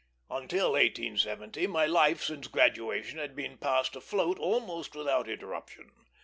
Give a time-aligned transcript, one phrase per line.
[0.31, 5.91] Until 1870 my life since graduation had been passed afloat almost without interruption.